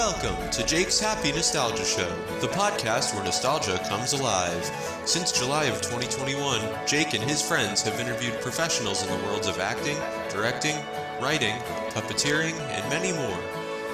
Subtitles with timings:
[0.00, 2.08] Welcome to Jake's Happy Nostalgia Show,
[2.40, 4.64] the podcast where nostalgia comes alive.
[5.04, 9.60] Since July of 2021, Jake and his friends have interviewed professionals in the worlds of
[9.60, 9.98] acting,
[10.30, 10.74] directing,
[11.20, 11.54] writing,
[11.90, 13.36] puppeteering, and many more.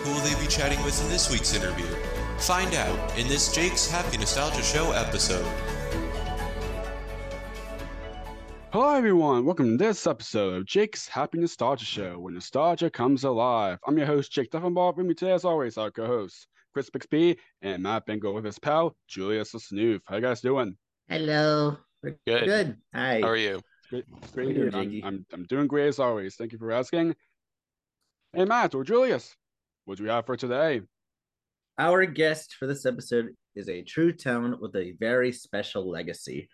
[0.05, 1.93] Who will they be chatting with in this week's interview?
[2.39, 5.45] Find out in this Jake's Happy Nostalgia Show episode.
[8.73, 9.47] Hello, everyone.
[9.47, 13.79] Welcome to this episode of Jake's Happy Nostalgia Show, where nostalgia comes alive.
[13.87, 14.97] I'm your host, Jake Duffenball.
[14.97, 18.95] With me today, as always, our co-hosts, Chris Bixby and Matt Bingo with his pal,
[19.09, 20.01] Julius the Snoof.
[20.05, 20.77] How you guys doing?
[21.09, 21.79] Hello.
[22.03, 22.45] We're Good.
[22.45, 22.77] Good.
[22.93, 23.21] Hi.
[23.21, 23.61] How are you?
[23.81, 26.35] It's great, it's great How to you I'm, I'm, I'm doing great as always.
[26.35, 27.15] Thank you for asking.
[28.33, 29.35] Hey, Matt or Julius,
[29.85, 30.83] what do we have for today?
[31.79, 36.49] Our guest for this episode is a true town with a very special legacy.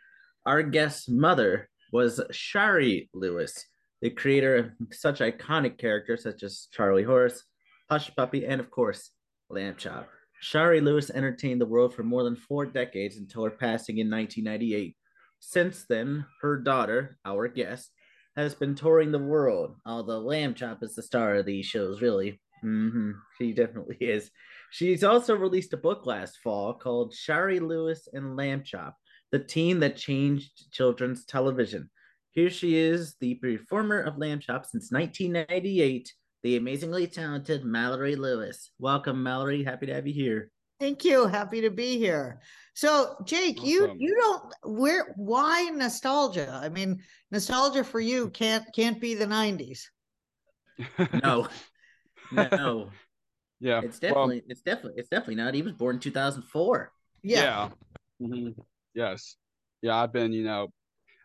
[0.44, 3.66] Our guest's mother was Shari Lewis,
[4.00, 7.44] the creator of such iconic characters such as Charlie Horse,
[7.90, 9.10] Hush Puppy, and of course,
[9.50, 10.08] Lamb Chop.
[10.40, 14.96] Shari Lewis entertained the world for more than four decades until her passing in 1998.
[15.38, 17.90] Since then, her daughter, our guest,
[18.36, 22.40] has been touring the world, although Lamb Chop is the star of these shows, really.
[22.62, 24.30] hmm She definitely is.
[24.70, 28.96] She's also released a book last fall called Shari Lewis and Lamb Chop,
[29.32, 31.90] the team that changed children's television.
[32.30, 38.70] Here she is, the performer of Lamb Chop since 1998, the amazingly talented Mallory Lewis.
[38.78, 39.64] Welcome, Mallory.
[39.64, 40.50] Happy to have you here.
[40.78, 41.26] Thank you.
[41.26, 42.40] Happy to be here.
[42.74, 44.00] So, Jake, you Awesome.
[44.00, 46.58] you don't where why nostalgia?
[46.62, 49.84] I mean, nostalgia for you can't can't be the 90s.
[51.22, 51.46] No,
[52.32, 52.88] no,
[53.60, 53.82] yeah.
[53.84, 55.54] it's well, definitely, it's definitely, it's definitely not.
[55.54, 56.90] He was born in 2004.
[57.22, 57.68] Yeah.
[58.20, 58.54] Mhm.
[58.94, 59.36] Yes.
[59.80, 60.68] Yeah, I've been, you know,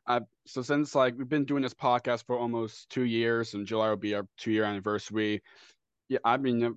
[0.07, 3.89] I so since like we've been doing this podcast for almost two years, and July
[3.89, 5.43] will be our two year anniversary.
[6.09, 6.71] Yeah, I mean, uh, you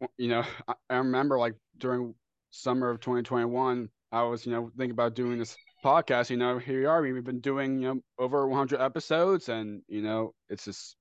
[0.00, 2.14] know, you know, I, I remember like during
[2.50, 6.30] summer of 2021, I was, you know, thinking about doing this podcast.
[6.30, 7.02] You know, here we are.
[7.02, 10.96] We've been doing, you know, over 100 episodes, and you know, it's just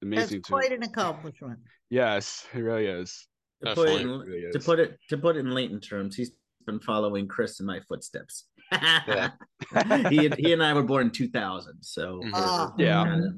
[0.00, 0.52] That's amazing to.
[0.52, 1.60] quite an accomplishment.
[1.90, 3.26] Yes, it really is.
[3.64, 4.64] To put, it in, It really to is.
[4.64, 6.32] put it to put it in Leighton terms, he's
[6.66, 8.46] been following Chris in my footsteps.
[8.72, 9.30] Yeah.
[10.10, 12.20] he and, he and I were born in 2000, so.
[12.34, 12.72] Ah.
[12.78, 13.04] Yeah.
[13.04, 13.34] kinda-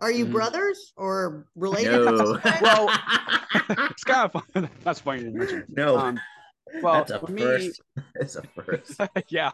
[0.00, 0.32] Are you Mhm.
[0.32, 1.92] brothers or related?
[2.04, 2.88] no, Well,
[3.90, 4.70] it's kind of fun.
[4.84, 5.64] That's funny to mention.
[5.68, 6.20] no, Um,
[6.82, 7.80] well, that's a for me, first.
[8.16, 9.00] It's a first.
[9.28, 9.50] yeah.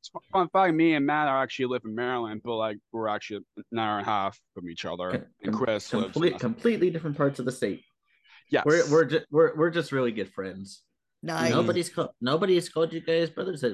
[0.00, 3.08] It's fu- Fun fact: Me and Matt are actually live in Maryland, but like we're
[3.08, 3.40] actually
[3.72, 5.08] an hour and a half from each other.
[5.42, 6.12] And Com- Chris lives.
[6.12, 7.82] Complete, in- completely different parts of the state.
[8.50, 8.64] yes.
[8.64, 10.82] We're we're just we're we're just really good friends.
[11.22, 11.50] Nice.
[11.50, 13.64] Nobody's called nobody's called you guys brothers.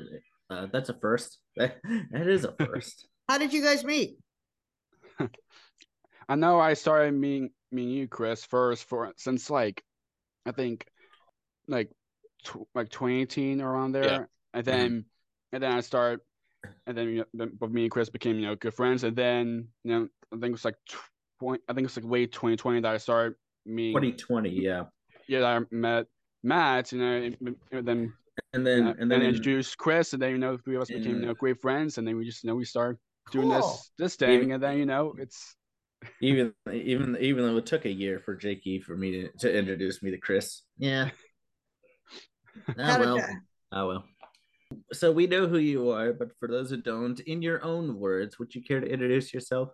[0.50, 1.38] Uh, that's a first.
[1.56, 1.78] that
[2.26, 3.06] is a first.
[3.28, 4.16] How did you guys meet?
[6.28, 6.58] I know.
[6.58, 9.82] I started meeting meeting you, Chris, first for since like
[10.46, 10.86] I think
[11.68, 11.90] like
[12.44, 14.24] tw- like 2018 around there, Yeah.
[14.54, 15.04] and then
[15.52, 16.20] and then I started,
[16.86, 19.16] and then you know, then both me and Chris became you know good friends, and
[19.16, 20.76] then you know I think it was like
[21.40, 23.94] 20, I think it's like late 2020 that I started meeting.
[23.94, 24.84] 2020, yeah.
[25.28, 26.06] yeah, I met
[26.44, 27.12] Matt, you know,
[27.42, 28.12] and, and then
[28.52, 30.88] And then uh, and then in- introduced Chris, and then you know three of us
[30.88, 32.98] became you know great friends, and then we just you know we started
[33.32, 33.60] doing Cool.
[33.60, 35.56] this this thing, and then you know it's
[36.20, 40.02] even even even though it took a year for Jakey for me to, to introduce
[40.02, 40.62] me to Chris.
[40.78, 41.10] Yeah.
[42.76, 43.16] How Oh did well.
[43.18, 43.40] that-
[43.72, 44.04] Oh well.
[44.92, 48.38] So we know who you are, but for those who don't, in your own words,
[48.38, 49.70] would you care to introduce yourself?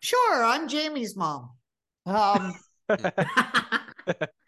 [0.00, 1.50] Sure, I'm Jamie's mom.
[2.06, 2.54] Um,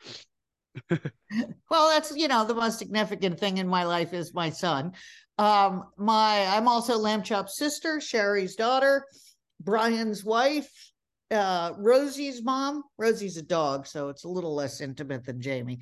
[1.70, 4.92] well, that's you know the most significant thing in my life is my son.
[5.38, 9.06] Um, my I'm also Lamb Chop's sister, Shari's daughter,
[9.60, 10.70] Brian's wife,
[11.30, 12.84] uh, Rosie's mom.
[12.98, 15.80] Rosie's a dog, so it's a little less intimate than Jamie.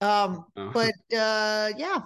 [0.00, 2.02] Um, uh, but uh, yeah,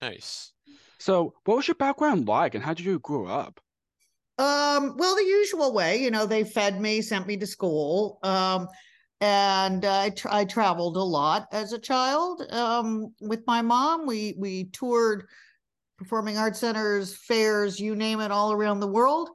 [0.00, 0.52] Nice.
[0.98, 3.60] so what was your background like, and how did you grow up?
[4.38, 8.18] Um, well, the usual way, you know, they fed me, sent me to school.
[8.22, 8.66] Um,
[9.22, 12.42] and I tra- I traveled a lot as a child.
[12.50, 15.28] Um, with my mom, we we toured
[15.96, 19.30] performing arts centers, fairs, you name it, all around the world.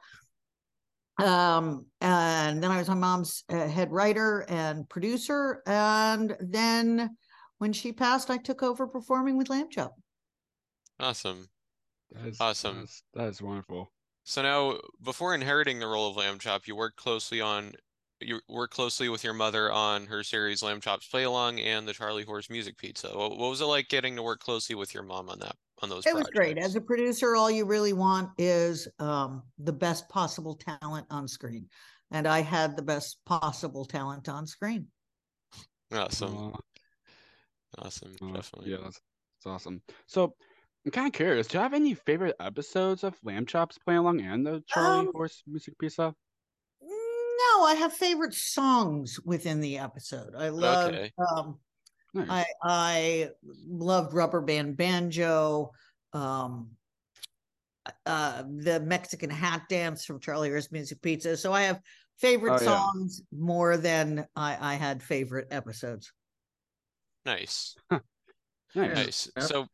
[1.24, 5.64] Um, and then I was my mom's uh, head writer and producer.
[5.66, 7.16] And then
[7.60, 9.96] when she passed, I took over performing with Lamb Chop.
[11.00, 11.48] Awesome.
[12.12, 12.76] That is, Awesome.
[12.76, 13.90] That is, that is wonderful.
[14.26, 17.74] So now, before inheriting the role of Lamb Chop, you worked closely on
[18.20, 21.94] you worked closely with your mother on her series Lamb Chop's Play Along and the
[21.94, 23.10] Charlie Horse Music Pizza.
[23.10, 25.90] What, what was it like getting to work closely with your mom on that on
[25.90, 26.58] those It was great.
[26.58, 31.68] As a producer, all you really want is um, the best possible talent on screen.
[32.12, 34.88] And I had the best possible talent on screen.
[35.92, 36.54] Awesome.
[36.54, 36.58] Uh,
[37.80, 38.16] Awesome.
[38.22, 38.72] uh, Definitely.
[38.72, 39.00] yeah, that's,
[39.44, 39.82] that's awesome.
[40.08, 40.34] So
[40.86, 41.48] I'm kind of curious.
[41.48, 45.12] Do you have any favorite episodes of Lamb Chops Play Along and the Charlie Um,
[45.14, 46.16] Horse Music Pizza?
[47.58, 50.36] No, I have favorite songs within the episode.
[50.38, 51.12] I love Okay.
[51.18, 51.58] um
[52.14, 52.28] Nice.
[52.30, 53.30] I I
[53.68, 55.72] loved Rubber Band Banjo,
[56.14, 56.70] um
[58.06, 61.36] uh the Mexican hat dance from Charlie Horse Music Pizza.
[61.36, 61.82] So I have
[62.20, 62.84] favorite Oh, yeah.
[62.84, 66.14] songs more than I I had favorite episodes.
[67.26, 67.76] Nice.
[67.92, 68.06] nice.
[68.76, 69.32] Nice.
[69.36, 69.46] Yep.
[69.48, 69.68] So,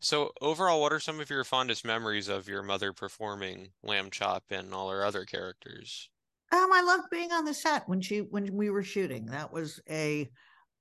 [0.00, 4.44] so overall, what are some of your fondest memories of your mother performing Lamb Chop
[4.50, 6.08] and all her other characters?
[6.52, 9.26] Um, I loved being on the set when she when we were shooting.
[9.26, 10.30] That was a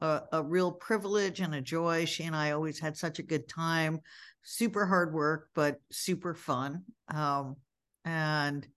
[0.02, 2.06] a, a real privilege and a joy.
[2.06, 4.02] She and I always had such a good time.
[4.44, 6.84] Super hard work, but super fun.
[7.08, 7.56] Um,
[8.04, 8.68] and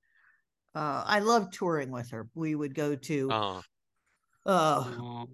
[0.74, 2.28] uh, I loved touring with her.
[2.34, 3.62] We would go to Oh,
[4.46, 4.84] uh,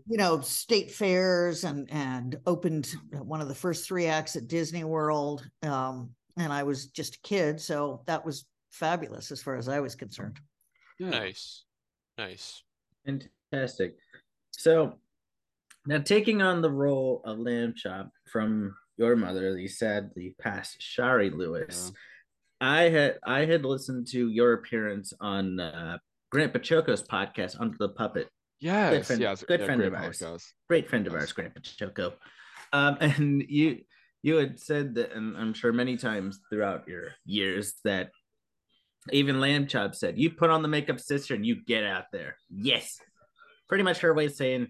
[0.07, 4.85] you know state fairs and and opened one of the first three acts at Disney
[4.85, 5.49] World.
[5.63, 9.79] Um, and I was just a kid, so that was fabulous as far as I
[9.79, 10.41] was concerned.
[10.99, 11.11] Yeah.
[11.11, 11.65] nice.
[12.19, 12.63] Nice.
[13.05, 13.97] Fantastic.
[14.53, 14.95] So
[15.87, 21.31] now taking on the role of Lamb Chop from your mother, the sadly passed Shari
[21.31, 21.93] Lewis.
[22.61, 25.99] I had I had listened to your appearance on uh,
[26.31, 28.29] Grant Baciocco's podcast Under the Puppet.
[28.61, 29.43] Yes, friend- yes.
[29.43, 30.19] good yeah, friend of ours.
[30.21, 30.45] podcast.
[30.69, 31.23] Great friend of Yes.
[31.23, 32.13] ours, Grant Baciocco.
[32.73, 33.81] Um, and you
[34.23, 38.11] you had said that, and I'm sure many times throughout your years that
[39.13, 42.37] even Lamb Chop said, "You put on the makeup, sister, and you get out there."
[42.49, 43.01] Yes,
[43.69, 44.69] pretty much her way of saying,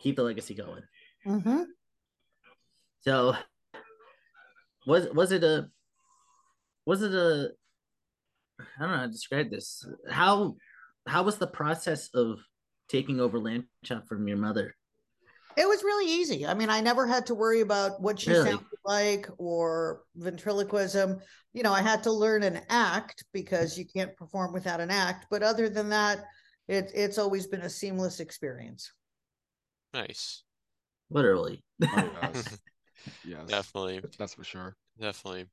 [0.00, 0.82] "Keep the legacy going."
[1.26, 1.62] Mm-hmm.
[3.00, 3.36] So
[4.86, 5.68] was was it a
[6.86, 7.50] was it a
[8.60, 9.86] I don't know how to describe this.
[10.08, 10.56] How
[11.06, 12.38] how was the process of
[12.88, 14.76] taking over Lamb Chop from your mother?
[15.56, 16.46] It was really easy.
[16.46, 18.50] I mean, I never had to worry about what she Really?
[18.52, 21.20] sounded like or ventriloquism.
[21.52, 25.26] You know, I had to learn an act because you can't perform without an act.
[25.30, 26.24] But other than that,
[26.68, 28.92] it, it's always been a seamless experience.
[29.92, 30.42] Nice.
[31.10, 31.62] Literally.
[31.82, 32.58] Oh, yes.
[33.24, 33.46] yes.
[33.46, 34.02] Definitely.
[34.18, 34.76] That's for sure.
[35.00, 35.46] Definitely.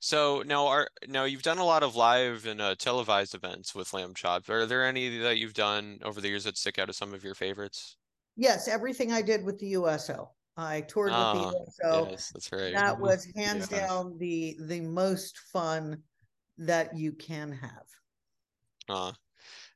[0.00, 3.92] So now are now you've done a lot of live and uh, televised events with
[3.94, 4.48] Lamb Chop.
[4.50, 7.24] Are there any that you've done over the years that stick out as some of
[7.24, 7.96] your favorites?
[8.36, 10.30] Yes, everything I did with the USO.
[10.56, 12.84] I toured Ah, with the So yes, that's right.
[12.84, 13.00] That Mhm.
[13.00, 13.70] was hands Yes.
[13.70, 16.04] down the the most fun
[16.58, 17.86] that you can have.
[18.88, 19.12] Uh,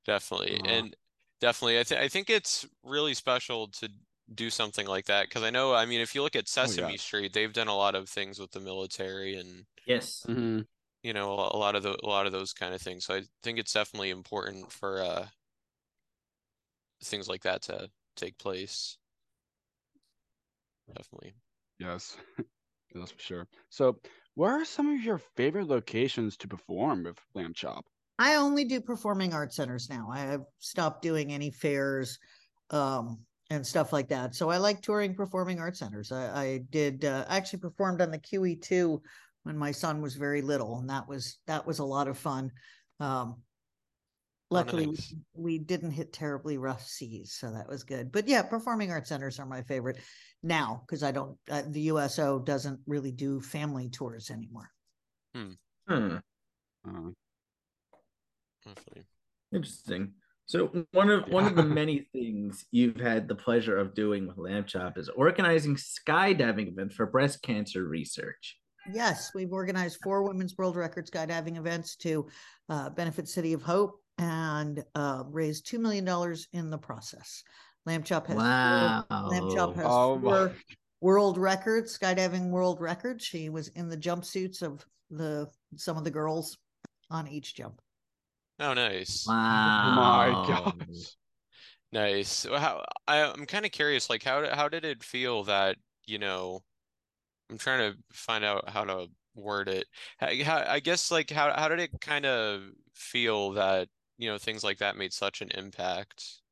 [0.06, 0.60] definitely.
[0.60, 0.64] Uh-huh.
[0.64, 0.96] And
[1.40, 3.90] definitely, I think I think it's really special to
[4.34, 6.98] do something like that because I know, I mean, if you look at Sesame yes.
[6.98, 10.28] Street, they've done a lot of things with the military and yes.
[10.28, 10.66] Mhm.
[11.02, 13.04] you know a lot of the a lot of those kind of things.
[13.06, 15.28] So I think it's definitely important for uh
[17.02, 18.98] things like that to take place.
[20.94, 21.34] Definitely.
[21.78, 22.16] Yes.
[22.94, 23.48] That's for sure.
[23.68, 24.00] So,
[24.34, 27.84] where are some of your favorite locations to perform with Lamb Chop?
[28.18, 30.08] I only do performing arts centers now.
[30.10, 32.18] I have stopped doing any fairs
[32.70, 34.34] um, and stuff like that.
[34.34, 36.10] So I like touring performing arts centers.
[36.10, 39.00] I, I did uh, actually performed on the QE2
[39.44, 42.50] when my son was very little, and that was that was a lot of fun.
[43.00, 43.42] Um,
[44.50, 45.14] luckily, we- nice.
[45.34, 48.12] we didn't hit terribly rough seas, so that was good.
[48.12, 49.98] But yeah, performing arts centers are my favorite
[50.42, 51.36] now because I don't.
[51.50, 54.70] Uh, the USO doesn't really do family tours anymore.
[55.34, 55.52] Hmm.
[55.88, 56.20] Uh,
[58.64, 59.04] Definitely.
[59.52, 60.12] Interesting.
[60.46, 64.38] So one of one of the many things you've had the pleasure of doing with
[64.38, 68.58] Lamb Chop is organizing skydiving events for breast cancer research.
[68.92, 72.26] Yes, we've organized four women's world record skydiving events to
[72.70, 77.42] uh, benefit City of Hope and uh, raised two million dollars in the process.
[77.86, 79.04] Lamb Chop has Wow.
[79.08, 80.56] four, Lamb Chop has Oh my- four
[81.00, 83.24] world records, skydiving world records.
[83.24, 86.58] She was in the jumpsuits of the some of the girls
[87.10, 87.80] on each jump.
[88.60, 89.24] Oh, nice.
[89.26, 89.94] Wow.
[89.94, 90.46] my
[90.88, 91.16] gosh.
[91.92, 92.28] Nice.
[92.28, 96.18] So How I, I'm kind of curious, like how how did it feel that, you
[96.18, 96.62] know,
[97.50, 99.86] I'm trying to find out how to word it.
[100.18, 102.62] How, how, I guess like how how did it kind of
[102.94, 106.42] feel that, you know, things like that made such an impact?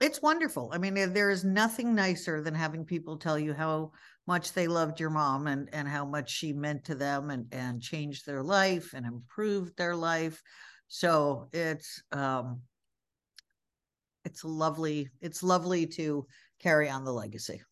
[0.00, 0.70] It's wonderful.
[0.72, 3.92] I mean, there- there is nothing nicer than having people tell you how
[4.26, 7.82] much they loved your mom and and how much she meant to them and and
[7.82, 10.42] changed their life and improved their life.
[10.88, 12.62] So it's um
[14.24, 15.10] it's lovely.
[15.20, 16.26] It's lovely to
[16.58, 17.62] carry on the legacy.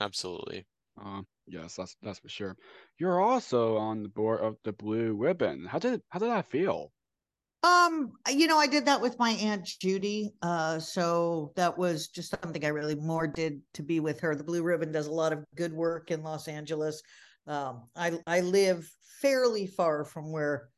[0.00, 0.66] Absolutely.
[0.96, 2.56] Uh, yes, that's that's for sure.
[2.98, 5.66] You're also on the board of the Blue Ribbon.
[5.66, 6.92] How did how did that feel?
[7.62, 10.32] Um, you know, I did that with my aunt Judy.
[10.40, 14.34] Uh, so that was just something I really more did to be with her.
[14.34, 17.02] The Blue Ribbon does a lot of good work in Los Angeles.
[17.46, 18.90] Um, I I live
[19.20, 20.68] fairly far from where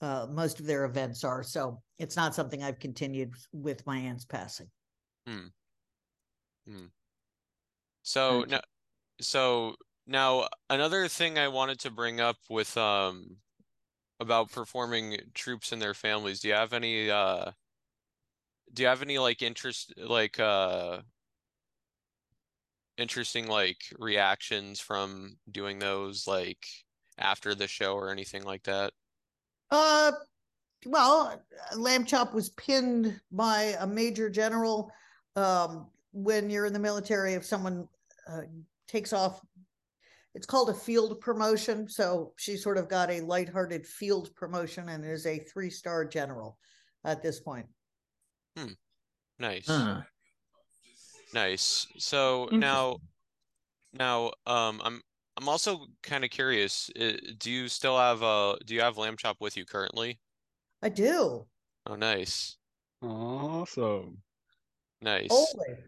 [0.00, 4.24] uh, most of their events are, so it's not something I've continued with my aunt's
[4.24, 4.68] passing.
[5.26, 5.46] Hmm.
[6.66, 6.86] Hmm.
[8.02, 8.60] So now,
[9.20, 9.74] so
[10.06, 13.36] now another thing I wanted to bring up with um
[14.20, 16.40] about performing troops and their families.
[16.40, 17.52] Do you have any uh
[18.72, 21.00] do you have any like interest like uh
[22.98, 26.66] interesting like reactions from doing those like
[27.18, 28.92] after the show or anything like that?
[29.70, 30.12] Uh,
[30.86, 31.42] well,
[31.76, 34.92] lamb chop was pinned by a major general.
[35.36, 37.88] Um, when you're in the military, if someone
[38.28, 38.42] uh,
[38.88, 39.40] takes off,
[40.34, 41.88] it's called a field promotion.
[41.88, 46.58] So she sort of got a lighthearted field promotion and is a three star general
[47.04, 47.66] at this point.
[48.56, 48.72] Hmm.
[49.38, 49.66] Nice.
[49.66, 50.02] Huh.
[51.32, 51.86] Nice.
[51.98, 52.98] So now,
[53.92, 55.00] now, um, I'm
[55.36, 56.90] I'm also kind of curious.
[57.00, 60.18] uh, Do you still have uh do you have lamb chop with you currently?
[60.82, 61.46] I do.
[61.86, 62.56] Oh, nice.
[63.02, 64.18] Awesome.
[65.00, 65.30] Nice.
[65.30, 65.78] Only.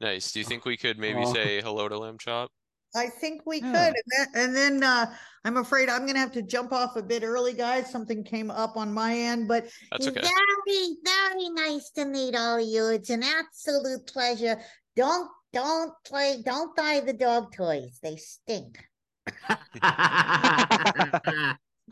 [0.00, 0.32] Nice.
[0.32, 1.32] Do you think we could maybe Aw.
[1.32, 2.50] say hello to lamb chop?
[2.94, 3.72] I think we Yeah.
[3.72, 3.94] could.
[3.96, 7.02] And then, and then uh, I'm afraid I'm going to have to jump off a
[7.02, 7.90] bit early, guys.
[7.90, 10.20] Something came up on my end, but That's okay.
[10.20, 12.86] Very, very nice to meet all of you.
[12.88, 14.60] It's an absolute pleasure.
[14.96, 17.98] Don't, don't play, don't buy the dog toys.
[18.02, 18.78] They stink.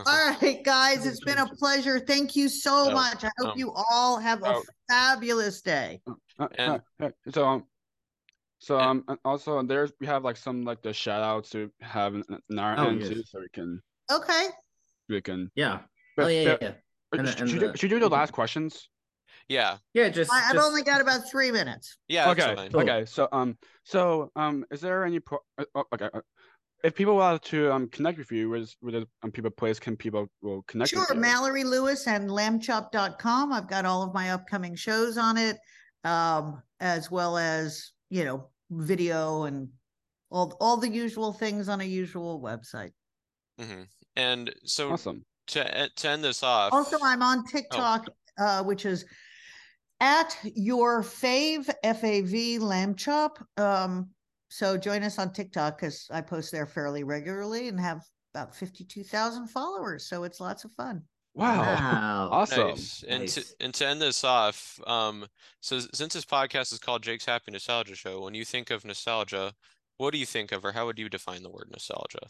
[0.06, 1.98] All right, guys, it's been a pleasure.
[2.00, 3.22] Thank you so Oh, much.
[3.24, 4.62] I hope um, you all have a oh.
[4.88, 6.00] fabulous day.
[6.38, 7.64] Uh, And- uh, uh, so um,
[8.60, 12.14] so um, and also there's we have like some like the shout outs to have
[12.14, 13.08] in, in our Oh, end yes.
[13.10, 13.80] too, so we can
[14.12, 14.46] Okay.
[15.08, 15.50] we can.
[15.56, 15.80] yeah.
[16.16, 16.68] But, Oh yeah, yeah, yeah.
[16.68, 16.72] uh,
[17.18, 18.88] And the- should, and should, you- the- should you do the last questions?
[19.48, 19.78] Yeah.
[19.94, 21.96] Yeah, just, I, I've just- only got about three minutes.
[22.08, 22.70] Yeah, that's okay, fine.
[22.72, 22.80] Cool.
[22.82, 23.04] okay.
[23.06, 25.38] So um, so um, is there any pro?
[25.58, 26.20] uh, oh, okay, uh,
[26.84, 29.96] if people want to um connect with you, where's where the um, people place can
[29.96, 31.20] people will connect Sure, with you?
[31.20, 33.52] Mallory Lewis and lambchop.com.
[33.52, 35.56] I've got all of my upcoming shows on it,
[36.04, 39.68] um, as well as, you know, video and
[40.30, 42.92] all all the usual things on a usual website.
[43.58, 43.82] hmm
[44.16, 45.24] And so Awesome.
[45.48, 48.06] to e- to end this off, Also, I'm on TikTok,
[48.38, 49.04] uh, which is
[50.00, 53.38] at your fave F A V lamb chop.
[53.56, 54.10] Um,
[54.48, 58.02] so join us on TikTok because I post there fairly regularly and have
[58.34, 60.08] about fifty-two thousand followers.
[60.08, 61.02] So it's lots of fun.
[61.34, 61.60] Wow.
[61.62, 62.28] Wow.
[62.32, 62.68] Awesome.
[62.68, 63.04] Nice.
[63.08, 65.26] And to and to end this off, um,
[65.60, 69.52] so since this podcast is called Jake's Happy Nostalgia Show, when you think of nostalgia,
[69.98, 72.20] what do you think of, or how would you define the word nostalgia?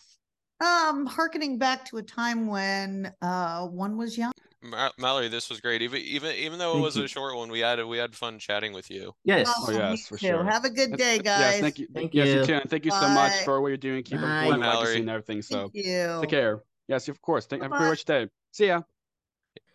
[0.60, 4.32] Um, harkening back to a time when uh one was young.
[4.62, 5.80] Ma- Mallory, this was great.
[5.82, 7.04] Even even even though it was you.
[7.04, 9.12] a short one, we had we had fun chatting with you.
[9.24, 9.50] Yes.
[9.50, 10.26] Oh, me yes, for too.
[10.26, 10.44] sure.
[10.44, 11.60] Have a good Yes, day, yes, guys.
[11.60, 11.88] thank you.
[11.94, 12.44] Thank yes, you.
[12.44, 12.54] too.
[12.54, 14.02] And thank you so much for what you're doing.
[14.02, 14.38] Keep Bye.
[14.44, 15.42] upholding Bye, legacy and everything.
[15.42, 16.18] So Thank you.
[16.20, 16.62] take care.
[16.88, 17.46] Yes, of course.
[17.46, 17.84] Thank, have a Bye-bye.
[17.84, 18.28] great rich day.
[18.52, 18.82] See ya.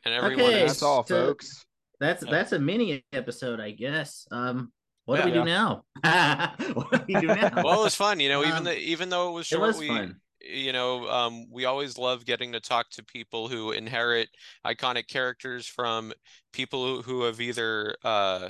[0.05, 1.65] And everyone Okay, is That's all, so- folks.
[2.00, 2.32] That's Yeah.
[2.32, 4.27] that's a mini episode, I guess.
[4.29, 4.72] Um,
[5.05, 5.25] what Yeah.
[5.25, 5.86] do we do now?
[6.74, 7.51] what do we do now?
[7.63, 9.74] well, it was fun, you know, even Um, though even though it was short, it
[9.74, 10.22] short, was we fun.
[10.41, 14.29] you know, um, we always love getting to talk to people who inherit
[14.65, 16.12] iconic characters from
[16.51, 18.50] people who, who have either uh,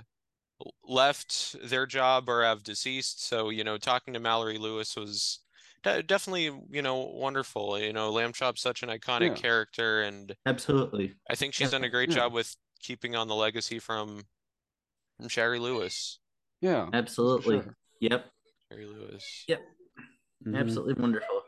[0.84, 3.24] left their job or have deceased.
[3.28, 5.40] So, you know, talking to Mallory Lewis was
[5.86, 7.80] de definitely, you know, wonderful.
[7.80, 9.34] You know, Lamb Chop's such an iconic Yeah.
[9.36, 11.16] character, and Absolutely.
[11.30, 12.16] I think she's Yeah, done a great yeah.
[12.16, 14.24] job with keeping on the legacy from
[15.18, 16.20] from Shari Lewis.
[16.62, 16.90] Yeah.
[16.92, 17.62] Absolutely.
[17.62, 17.78] sure.
[18.02, 18.30] Yep.
[18.70, 19.46] Shari Lewis.
[19.48, 19.62] Yep.
[20.46, 20.60] Mhm.
[20.60, 21.44] Absolutely wonderful.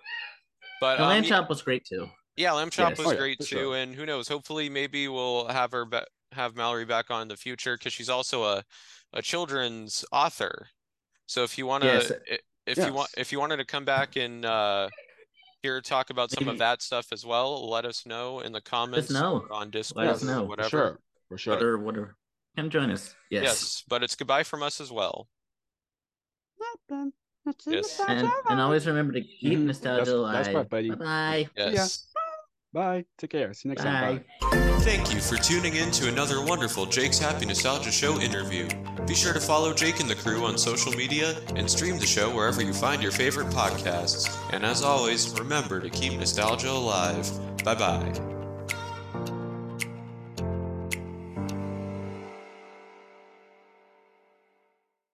[0.79, 2.09] But um, lamb y- chop was great too.
[2.37, 2.97] Yeah, Lamb Chop Yes.
[2.99, 3.75] was Oh, yeah, great too, sure.
[3.75, 4.27] and who knows?
[4.27, 8.09] Hopefully, maybe we'll have her ba have Mallory back on in the future because she's
[8.09, 8.63] also a
[9.11, 10.69] a children's author.
[11.25, 12.11] So if you want to, Yes.
[12.67, 14.89] If you want, if you wanted to come back and uh,
[15.63, 19.09] hear talk about some of that stuff as well, let us know in the comments
[19.09, 19.45] know.
[19.49, 20.33] or on Discord Let us know.
[20.33, 20.69] For For whatever.
[20.69, 20.99] sure.
[21.29, 21.53] For sure.
[21.55, 22.15] Whatever, whatever.
[22.55, 23.13] Come join us.
[23.29, 23.43] Yes.
[23.43, 25.27] Yes, but it's goodbye from us as well.
[27.65, 28.01] Yes.
[28.07, 29.65] And and always remember to keep Mhm.
[29.65, 30.33] nostalgia alive.
[30.43, 30.89] that's right, buddy.
[30.89, 31.49] Bye bye.
[31.55, 31.69] ya.
[31.69, 32.07] Yes.
[32.73, 33.05] Bye.
[33.17, 33.53] Take care.
[33.53, 34.17] See you next time.
[34.17, 34.49] Bye.
[34.51, 34.79] Bye.
[34.81, 38.69] Thank you for tuning in to another wonderful Jake's Happy Nostalgia Show interview.
[39.05, 42.33] Be sure to follow Jake and the crew on social media and stream the show
[42.33, 44.29] wherever you find your favorite podcasts.
[44.53, 47.29] And as always, remember to keep nostalgia alive.
[47.63, 48.36] Bye bye.